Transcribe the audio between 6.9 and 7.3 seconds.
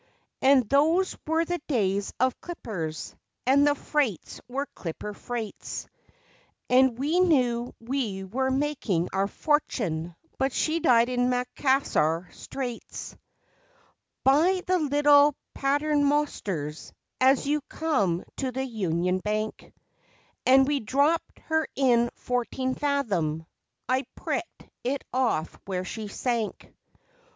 we